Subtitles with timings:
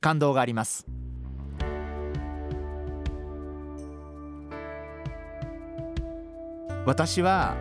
[0.00, 0.86] 感動があります。
[6.86, 7.54] 私は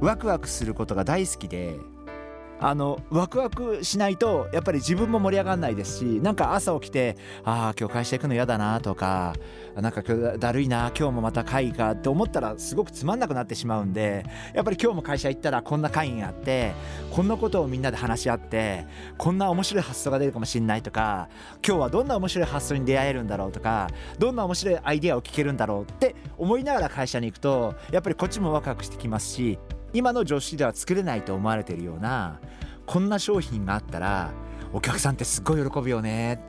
[0.00, 1.76] ワクワクすることが大好きで
[2.62, 9.34] あのワクワクしないとやっぱり自分も盛り上がらないですしなんか朝起きてああ今日会社行くの嫌だなとか
[9.74, 14.24] なんか今日だるいな今日もまた会議かって思ったらすごくつまんなくなってしまうんで
[14.54, 16.72] やっぱり今日も会社行ったらこんな会議があって
[17.10, 18.86] こんなことをみんなで話し合って
[19.18, 21.28] こんな面白い発想が出るかもしれないとか
[21.66, 23.88] 今日はどんな面白い発想に出会えるんだろうとか
[24.20, 29.58] どんな面白いアイデアを聞けるんだろうって思いながら会社に行くとやっぱりこっちもワクワクしてきますし
[29.92, 32.40] 今の常識では作れないと思われているような
[32.86, 34.30] こんな商品があったら
[34.72, 36.40] お客さんってすっごい喜ぶよね。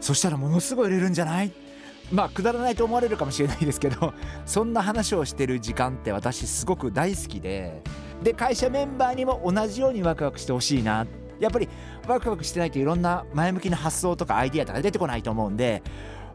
[0.00, 1.52] そしたらものすごい売れるんじゃない？
[2.10, 4.14] まあくだらないと思われるかもしれないですけど
[4.46, 7.82] そんな話をしてる時間って私すごく大好きで
[8.22, 11.06] で会社メンバーにも同じようにワクワクしてほしいな。
[11.38, 11.68] やっぱり
[12.06, 15.82] ワクワクしてないといろんな前向きな発想とかアイディアとか出てこないと思うんで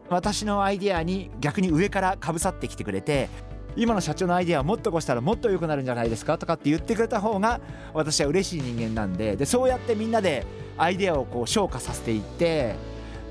[0.09, 3.29] 私のアイディアに逆に上からかぶさってきてくれて
[3.75, 7.59] 今の社長のアイデアはもっとこうしたらもっと良くなるんじゃないですかとかって言ってくれた方が
[7.93, 9.35] 私は嬉しい人間なんで。
[9.35, 10.45] でそうやってみんなで
[10.77, 12.75] アイデアをこう昇華させていって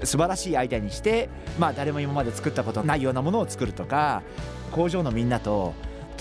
[0.02, 1.28] 素晴らしいアイデアにして
[1.58, 4.22] まあ誰も今まで作ったことないようなものを作るとか
[4.72, 5.74] 工場のみんなと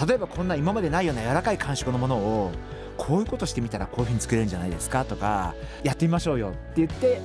[0.08, 2.52] 例えばこんな今までないような柔らかい感触のものを
[2.98, 7.22] こういうことしてみたらこういうふうに作れるんじゃないですかとかやってみましょうよって言って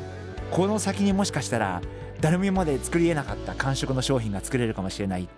[0.50, 1.82] この先にもしかしたら
[2.20, 5.28] 誰も今まで作りえなかった感触の商品が作れるかもしれない。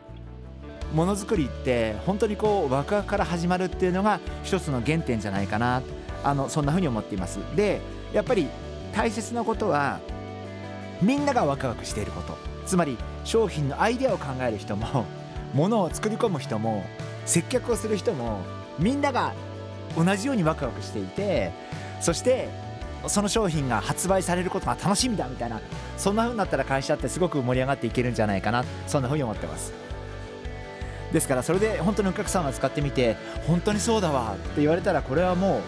[0.93, 5.83] ものづくりって本当にこうワクワクから始まるっていうのが一つの原点じゃないかな
[6.25, 7.39] あのそんな風に思っています。
[7.57, 7.81] で
[8.13, 8.49] やっぱり
[8.93, 10.01] 大切なことは
[11.01, 12.51] みんながワクワクしていること。
[12.67, 15.05] つまり商品のアイデアを考える人も
[15.55, 16.85] 物を作り込む人も
[17.27, 18.43] 接客をする人も
[18.79, 19.33] みんなが
[19.97, 21.51] 同じようにワクワクしていて
[22.01, 22.49] そして
[23.09, 25.61] その商品が発売されることが楽しみだみたいな
[25.97, 29.73] そんな風になったら会社ってすごく盛り上がっていけるんじゃないかなそんな風に思ってます。
[31.13, 33.17] ですからそれで本当にお客さんが使ってみて
[33.47, 35.59] 本当にそうだわって言われたらこれはも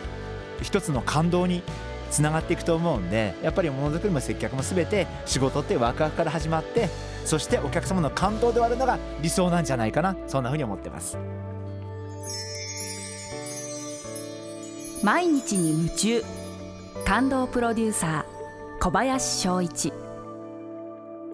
[0.61, 1.63] う一つの感動に
[2.11, 6.89] つながっていくと思うんでやっぱりものづくりも接客も全て仕事ってワクワクから始まって
[7.25, 11.19] そしてお客様の感動で終わるのが理想なんじゃないかなそんな風に思ってます。
[15.03, 16.23] 毎日に夢中。
[17.05, 19.93] 感動プロデューサー小林翔一。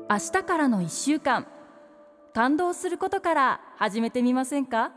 [0.08, 1.46] 明日からの1週間。
[2.34, 4.92] 感動することから始めてみませんか？